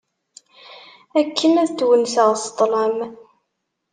Akken 1.19 1.53
ad 1.61 1.69
twenseɣ 1.77 2.29
s 2.43 2.45
ṭlam. 2.59 2.97